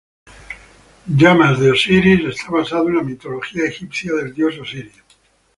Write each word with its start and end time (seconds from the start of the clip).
Flames 1.17 1.59
of 1.59 1.71
Osiris 1.75 2.21
está 2.25 2.49
basado 2.51 2.87
en 2.89 2.95
la 2.95 3.03
mitología 3.03 3.65
egipcia 3.67 4.11
del 4.15 4.33
dios 4.33 4.57
Osiris. 4.57 4.95